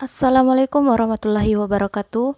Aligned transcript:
Assalamualaikum 0.00 0.88
warahmatullahi 0.88 1.60
wabarakatuh. 1.60 2.32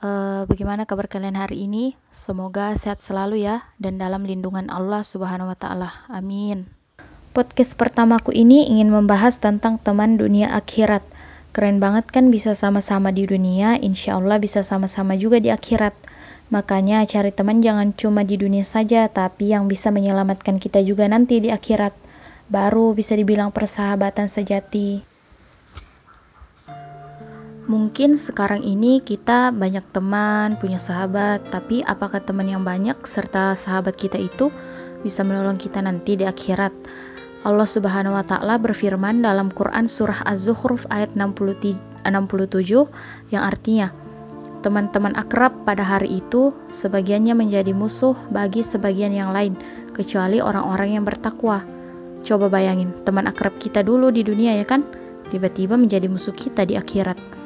Uh, 0.00 0.48
bagaimana 0.48 0.88
kabar 0.88 1.12
kalian 1.12 1.36
hari 1.36 1.68
ini? 1.68 1.92
Semoga 2.08 2.72
sehat 2.72 3.04
selalu 3.04 3.44
ya 3.44 3.68
dan 3.76 4.00
dalam 4.00 4.24
lindungan 4.24 4.72
Allah 4.72 5.04
Subhanahu 5.04 5.52
wa 5.52 5.58
taala. 5.60 5.92
Amin. 6.08 6.72
Podcast 7.36 7.76
pertamaku 7.76 8.32
ini 8.32 8.64
ingin 8.64 8.88
membahas 8.88 9.36
tentang 9.36 9.76
teman 9.76 10.16
dunia 10.16 10.56
akhirat. 10.56 11.04
Keren 11.52 11.84
banget 11.84 12.08
kan 12.08 12.32
bisa 12.32 12.56
sama-sama 12.56 13.12
di 13.12 13.28
dunia, 13.28 13.76
insya 13.76 14.16
Allah 14.16 14.40
bisa 14.40 14.64
sama-sama 14.64 15.12
juga 15.12 15.36
di 15.36 15.52
akhirat. 15.52 15.92
Makanya 16.48 17.04
cari 17.04 17.28
teman 17.28 17.60
jangan 17.60 17.92
cuma 17.92 18.24
di 18.24 18.40
dunia 18.40 18.64
saja, 18.64 19.04
tapi 19.12 19.52
yang 19.52 19.68
bisa 19.68 19.92
menyelamatkan 19.92 20.56
kita 20.56 20.80
juga 20.80 21.04
nanti 21.12 21.44
di 21.44 21.52
akhirat. 21.52 21.92
Baru 22.48 22.96
bisa 22.96 23.12
dibilang 23.12 23.52
persahabatan 23.52 24.32
sejati. 24.32 25.11
Mungkin 27.70 28.18
sekarang 28.18 28.66
ini 28.66 28.98
kita 28.98 29.54
banyak 29.54 29.86
teman, 29.94 30.58
punya 30.58 30.82
sahabat, 30.82 31.46
tapi 31.54 31.78
apakah 31.86 32.18
teman 32.18 32.50
yang 32.50 32.66
banyak 32.66 32.98
serta 33.06 33.54
sahabat 33.54 33.94
kita 33.94 34.18
itu 34.18 34.50
bisa 35.06 35.22
menolong 35.22 35.54
kita 35.54 35.78
nanti 35.78 36.18
di 36.18 36.26
akhirat? 36.26 36.74
Allah 37.46 37.66
Subhanahu 37.66 38.18
wa 38.18 38.26
taala 38.26 38.58
berfirman 38.58 39.22
dalam 39.22 39.46
Quran 39.54 39.86
surah 39.86 40.26
Az-Zukhruf 40.26 40.90
ayat 40.90 41.14
67 41.14 42.06
yang 43.30 43.42
artinya 43.46 43.94
teman-teman 44.62 45.14
akrab 45.18 45.50
pada 45.66 45.82
hari 45.82 46.22
itu 46.22 46.54
sebagiannya 46.70 47.34
menjadi 47.34 47.74
musuh 47.74 48.14
bagi 48.30 48.62
sebagian 48.62 49.10
yang 49.10 49.34
lain 49.34 49.58
kecuali 49.90 50.38
orang-orang 50.38 50.98
yang 50.98 51.04
bertakwa. 51.06 51.66
Coba 52.22 52.46
bayangin, 52.46 52.94
teman 53.02 53.26
akrab 53.26 53.58
kita 53.58 53.82
dulu 53.82 54.14
di 54.14 54.22
dunia 54.22 54.54
ya 54.54 54.62
kan, 54.62 54.86
tiba-tiba 55.34 55.74
menjadi 55.74 56.06
musuh 56.06 56.30
kita 56.30 56.62
di 56.62 56.78
akhirat. 56.78 57.41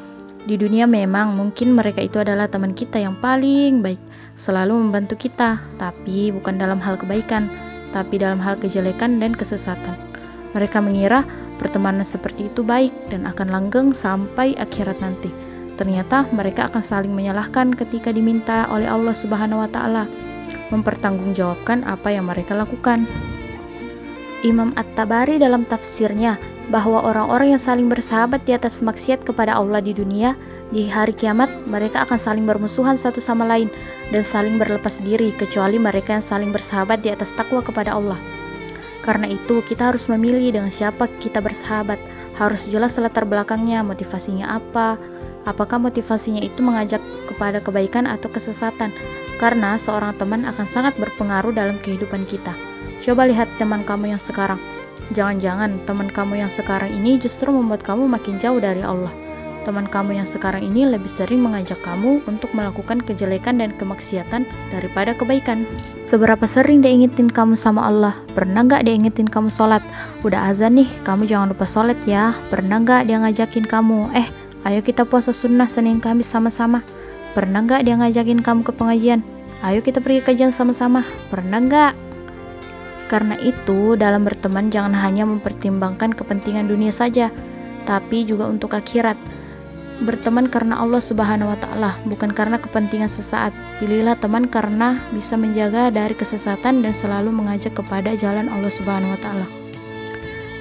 Di 0.46 0.54
dunia 0.54 0.86
memang 0.86 1.34
mungkin 1.34 1.74
mereka 1.74 1.98
itu 1.98 2.22
adalah 2.22 2.46
teman 2.46 2.70
kita 2.70 3.02
yang 3.02 3.18
paling 3.18 3.82
baik, 3.82 3.98
selalu 4.38 4.78
membantu 4.78 5.18
kita, 5.18 5.58
tapi 5.74 6.30
bukan 6.30 6.54
dalam 6.54 6.78
hal 6.78 6.94
kebaikan, 6.94 7.50
tapi 7.90 8.22
dalam 8.22 8.38
hal 8.38 8.54
kejelekan 8.54 9.18
dan 9.18 9.34
kesesatan. 9.34 9.98
Mereka 10.54 10.78
mengira 10.78 11.26
pertemanan 11.58 12.06
seperti 12.06 12.46
itu 12.46 12.62
baik 12.62 12.94
dan 13.10 13.26
akan 13.26 13.50
langgeng 13.50 13.90
sampai 13.90 14.54
akhirat 14.54 15.02
nanti. 15.02 15.34
Ternyata 15.76 16.30
mereka 16.30 16.70
akan 16.70 16.80
saling 16.80 17.10
menyalahkan 17.10 17.74
ketika 17.74 18.14
diminta 18.14 18.70
oleh 18.70 18.86
Allah 18.86 19.12
Subhanahu 19.18 19.66
wa 19.66 19.68
taala 19.68 20.06
mempertanggungjawabkan 20.70 21.82
apa 21.84 22.14
yang 22.14 22.30
mereka 22.30 22.54
lakukan. 22.54 23.04
Imam 24.46 24.70
At-Tabari 24.78 25.42
dalam 25.42 25.66
tafsirnya 25.66 26.38
bahwa 26.70 27.02
orang-orang 27.02 27.54
yang 27.54 27.62
saling 27.62 27.90
bersahabat 27.90 28.46
di 28.46 28.54
atas 28.54 28.78
maksiat 28.78 29.26
kepada 29.26 29.58
Allah 29.58 29.82
di 29.82 29.90
dunia, 29.90 30.38
di 30.70 30.86
hari 30.86 31.14
kiamat 31.14 31.50
mereka 31.66 32.06
akan 32.06 32.18
saling 32.18 32.46
bermusuhan 32.46 32.94
satu 32.94 33.22
sama 33.22 33.46
lain 33.46 33.70
dan 34.10 34.22
saling 34.22 34.58
berlepas 34.58 35.02
diri 35.02 35.30
kecuali 35.34 35.78
mereka 35.78 36.18
yang 36.18 36.26
saling 36.26 36.50
bersahabat 36.50 37.02
di 37.02 37.10
atas 37.10 37.34
takwa 37.34 37.62
kepada 37.62 37.94
Allah. 37.94 38.18
Karena 39.06 39.30
itu, 39.30 39.62
kita 39.62 39.94
harus 39.94 40.10
memilih 40.10 40.50
dengan 40.50 40.70
siapa 40.70 41.06
kita 41.22 41.38
bersahabat. 41.38 41.98
Harus 42.34 42.66
jelas 42.66 42.98
latar 42.98 43.22
belakangnya, 43.22 43.86
motivasinya 43.86 44.58
apa, 44.58 44.98
apakah 45.46 45.78
motivasinya 45.78 46.42
itu 46.42 46.58
mengajak 46.58 46.98
kepada 47.30 47.62
kebaikan 47.62 48.10
atau 48.10 48.26
kesesatan. 48.26 48.90
Karena 49.38 49.78
seorang 49.78 50.18
teman 50.18 50.42
akan 50.42 50.66
sangat 50.66 50.98
berpengaruh 50.98 51.54
dalam 51.54 51.78
kehidupan 51.78 52.26
kita. 52.26 52.75
Coba 53.04 53.28
lihat 53.28 53.50
teman 53.58 53.84
kamu 53.84 54.16
yang 54.16 54.22
sekarang 54.22 54.60
Jangan-jangan 55.14 55.78
teman 55.86 56.10
kamu 56.10 56.42
yang 56.42 56.50
sekarang 56.50 56.90
ini 56.90 57.22
justru 57.22 57.46
membuat 57.54 57.86
kamu 57.86 58.10
makin 58.10 58.42
jauh 58.42 58.58
dari 58.58 58.82
Allah. 58.82 59.12
Teman 59.62 59.90
kamu 59.90 60.22
yang 60.22 60.26
sekarang 60.26 60.62
ini 60.62 60.86
lebih 60.86 61.10
sering 61.10 61.42
mengajak 61.42 61.78
kamu 61.82 62.22
untuk 62.30 62.50
melakukan 62.54 63.02
kejelekan 63.02 63.58
dan 63.58 63.74
kemaksiatan 63.74 64.46
daripada 64.70 65.10
kebaikan. 65.14 65.66
Seberapa 66.06 66.46
sering 66.46 66.86
dia 66.86 66.94
ingetin 66.94 67.26
kamu 67.26 67.58
sama 67.58 67.82
Allah? 67.82 68.14
Pernah 68.34 68.62
nggak 68.62 68.86
dia 68.86 68.94
ingetin 68.94 69.26
kamu 69.26 69.50
sholat? 69.50 69.82
Udah 70.22 70.54
azan 70.54 70.78
nih, 70.78 70.86
kamu 71.02 71.26
jangan 71.26 71.50
lupa 71.50 71.66
sholat 71.66 71.98
ya. 72.06 72.30
Pernah 72.46 72.78
nggak 72.82 73.10
dia 73.10 73.18
ngajakin 73.26 73.66
kamu? 73.66 74.14
Eh, 74.14 74.26
ayo 74.70 74.86
kita 74.86 75.02
puasa 75.02 75.34
sunnah 75.34 75.66
Senin 75.66 75.98
Kamis 75.98 76.30
sama-sama. 76.30 76.82
Pernah 77.34 77.66
nggak 77.66 77.90
dia 77.90 77.98
ngajakin 77.98 78.38
kamu 78.38 78.62
ke 78.62 78.70
pengajian? 78.70 79.26
Ayo 79.66 79.82
kita 79.82 79.98
pergi 79.98 80.22
kajian 80.22 80.54
sama-sama. 80.54 81.02
Pernah 81.26 81.58
nggak? 81.58 82.05
Karena 83.06 83.38
itu, 83.38 83.94
dalam 83.94 84.26
berteman 84.26 84.66
jangan 84.66 84.90
hanya 84.98 85.22
mempertimbangkan 85.22 86.10
kepentingan 86.10 86.66
dunia 86.66 86.90
saja, 86.90 87.30
tapi 87.86 88.26
juga 88.26 88.50
untuk 88.50 88.74
akhirat. 88.74 89.14
Berteman 90.02 90.50
karena 90.52 90.76
Allah 90.82 91.00
Subhanahu 91.00 91.54
wa 91.54 91.58
taala, 91.62 91.96
bukan 92.04 92.34
karena 92.34 92.60
kepentingan 92.60 93.08
sesaat. 93.08 93.54
Pilihlah 93.80 94.18
teman 94.18 94.44
karena 94.50 95.00
bisa 95.14 95.38
menjaga 95.38 95.88
dari 95.88 96.12
kesesatan 96.12 96.84
dan 96.84 96.92
selalu 96.92 97.32
mengajak 97.32 97.78
kepada 97.78 98.12
jalan 98.18 98.50
Allah 98.50 98.68
Subhanahu 98.74 99.14
wa 99.14 99.20
taala. 99.22 99.46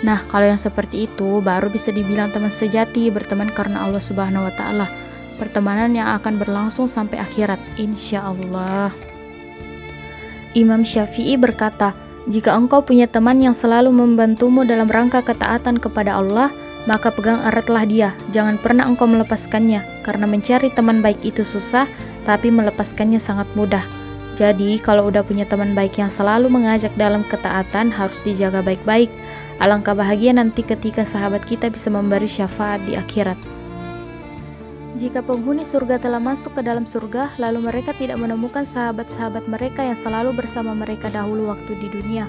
Nah, 0.06 0.22
kalau 0.30 0.46
yang 0.46 0.62
seperti 0.62 1.10
itu 1.10 1.42
baru 1.42 1.68
bisa 1.68 1.90
dibilang 1.90 2.30
teman 2.30 2.54
sejati, 2.54 3.10
berteman 3.10 3.50
karena 3.50 3.84
Allah 3.90 4.00
Subhanahu 4.00 4.46
wa 4.46 4.54
taala. 4.54 4.88
Pertemanan 5.36 5.92
yang 5.92 6.16
akan 6.16 6.40
berlangsung 6.40 6.88
sampai 6.88 7.20
akhirat, 7.20 7.60
insya 7.76 8.24
Allah. 8.24 8.94
Imam 10.56 10.88
Syafi'i 10.88 11.36
berkata, 11.36 11.92
jika 12.26 12.58
engkau 12.58 12.82
punya 12.82 13.06
teman 13.06 13.38
yang 13.38 13.54
selalu 13.54 13.94
membantumu 13.94 14.66
dalam 14.66 14.90
rangka 14.90 15.22
ketaatan 15.22 15.78
kepada 15.78 16.18
Allah, 16.18 16.50
maka 16.90 17.14
pegang 17.14 17.38
eratlah 17.46 17.86
dia. 17.86 18.10
Jangan 18.34 18.58
pernah 18.58 18.90
engkau 18.90 19.06
melepaskannya, 19.06 20.02
karena 20.02 20.26
mencari 20.26 20.74
teman 20.74 21.06
baik 21.06 21.22
itu 21.22 21.46
susah, 21.46 21.86
tapi 22.26 22.50
melepaskannya 22.50 23.22
sangat 23.22 23.46
mudah. 23.54 23.82
Jadi, 24.36 24.82
kalau 24.82 25.08
udah 25.08 25.22
punya 25.22 25.46
teman 25.46 25.78
baik 25.78 26.02
yang 26.02 26.10
selalu 26.10 26.50
mengajak 26.50 26.92
dalam 26.98 27.22
ketaatan, 27.30 27.94
harus 27.94 28.20
dijaga 28.26 28.66
baik-baik. 28.66 29.08
Alangkah 29.64 29.96
bahagia 29.96 30.36
nanti 30.36 30.66
ketika 30.66 31.08
sahabat 31.08 31.46
kita 31.48 31.72
bisa 31.72 31.88
memberi 31.88 32.28
syafaat 32.28 32.84
di 32.84 33.00
akhirat. 33.00 33.55
Jika 34.96 35.20
penghuni 35.20 35.68
surga 35.68 36.00
telah 36.00 36.24
masuk 36.24 36.56
ke 36.56 36.62
dalam 36.64 36.88
surga, 36.88 37.36
lalu 37.36 37.68
mereka 37.68 37.92
tidak 38.00 38.16
menemukan 38.16 38.64
sahabat-sahabat 38.64 39.44
mereka 39.52 39.84
yang 39.84 40.00
selalu 40.00 40.32
bersama 40.40 40.72
mereka 40.72 41.12
dahulu 41.12 41.52
waktu 41.52 41.76
di 41.84 41.88
dunia, 41.92 42.24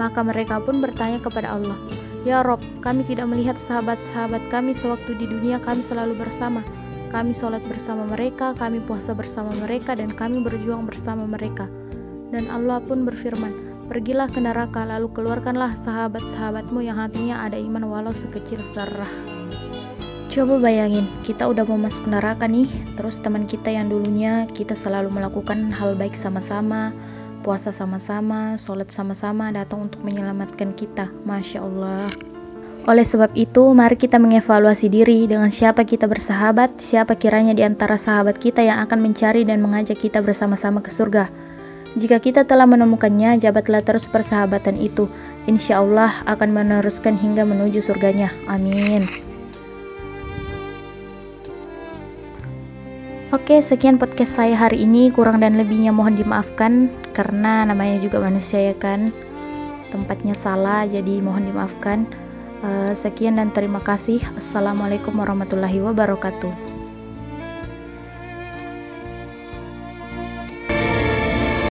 maka 0.00 0.24
mereka 0.24 0.64
pun 0.64 0.80
bertanya 0.80 1.20
kepada 1.20 1.52
Allah, 1.60 1.76
Ya 2.24 2.44
Rob, 2.44 2.60
kami 2.84 3.00
tidak 3.04 3.28
melihat 3.32 3.56
sahabat-sahabat 3.56 4.40
kami 4.52 4.76
sewaktu 4.76 5.16
di 5.16 5.24
dunia 5.24 5.56
kami 5.60 5.80
selalu 5.80 6.16
bersama. 6.20 6.60
Kami 7.08 7.32
sholat 7.32 7.64
bersama 7.64 8.06
mereka, 8.06 8.52
kami 8.56 8.80
puasa 8.84 9.16
bersama 9.16 9.50
mereka, 9.64 9.96
dan 9.96 10.12
kami 10.12 10.44
berjuang 10.44 10.84
bersama 10.84 11.24
mereka. 11.24 11.64
Dan 12.28 12.46
Allah 12.52 12.80
pun 12.84 13.08
berfirman, 13.08 13.72
Pergilah 13.90 14.30
ke 14.30 14.38
neraka, 14.38 14.86
lalu 14.86 15.10
keluarkanlah 15.10 15.74
sahabat-sahabatmu 15.74 16.78
yang 16.84 17.00
hatinya 17.02 17.42
ada 17.42 17.58
iman 17.58 17.90
walau 17.90 18.14
sekecil 18.14 18.62
serah. 18.62 19.39
Coba 20.30 20.62
bayangin, 20.62 21.10
kita 21.26 21.42
udah 21.50 21.66
mau 21.66 21.74
masuk 21.74 22.06
neraka 22.06 22.46
nih, 22.46 22.70
terus 22.94 23.18
teman 23.18 23.50
kita 23.50 23.66
yang 23.66 23.90
dulunya 23.90 24.46
kita 24.54 24.78
selalu 24.78 25.10
melakukan 25.10 25.74
hal 25.74 25.98
baik 25.98 26.14
sama-sama, 26.14 26.94
puasa 27.42 27.74
sama-sama, 27.74 28.54
sholat 28.54 28.94
sama-sama 28.94 29.50
datang 29.50 29.90
untuk 29.90 29.98
menyelamatkan 30.06 30.70
kita. 30.78 31.10
Masya 31.26 31.66
Allah. 31.66 32.14
Oleh 32.86 33.02
sebab 33.02 33.34
itu, 33.34 33.74
mari 33.74 33.98
kita 33.98 34.22
mengevaluasi 34.22 34.86
diri 34.86 35.26
dengan 35.26 35.50
siapa 35.50 35.82
kita 35.82 36.06
bersahabat, 36.06 36.78
siapa 36.78 37.18
kiranya 37.18 37.50
di 37.50 37.66
antara 37.66 37.98
sahabat 37.98 38.38
kita 38.38 38.62
yang 38.62 38.78
akan 38.86 39.02
mencari 39.02 39.42
dan 39.42 39.58
mengajak 39.58 39.98
kita 39.98 40.22
bersama-sama 40.22 40.78
ke 40.78 40.94
surga. 40.94 41.26
Jika 41.98 42.22
kita 42.22 42.46
telah 42.46 42.70
menemukannya, 42.70 43.34
jabatlah 43.42 43.82
terus 43.82 44.06
persahabatan 44.06 44.78
itu. 44.78 45.10
Insya 45.50 45.82
Allah 45.82 46.14
akan 46.30 46.54
meneruskan 46.54 47.18
hingga 47.18 47.42
menuju 47.42 47.82
surganya. 47.82 48.30
Amin. 48.46 49.29
Oke, 53.30 53.62
sekian 53.62 53.94
podcast 53.94 54.42
saya 54.42 54.58
hari 54.58 54.82
ini. 54.82 55.06
Kurang 55.14 55.46
dan 55.46 55.54
lebihnya 55.54 55.94
mohon 55.94 56.18
dimaafkan 56.18 56.90
karena 57.14 57.62
namanya 57.62 58.02
juga 58.02 58.18
manusia 58.18 58.58
ya 58.58 58.74
kan. 58.74 59.14
Tempatnya 59.94 60.34
salah, 60.34 60.82
jadi 60.90 61.22
mohon 61.22 61.46
dimaafkan. 61.46 62.10
Uh, 62.66 62.90
sekian 62.90 63.38
dan 63.38 63.54
terima 63.54 63.78
kasih. 63.86 64.18
Assalamualaikum 64.34 65.14
warahmatullahi 65.14 65.78
wabarakatuh. 65.78 66.79